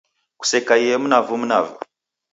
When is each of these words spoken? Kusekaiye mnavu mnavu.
Kusekaiye 0.39 0.95
mnavu 1.03 1.35
mnavu. 1.41 1.75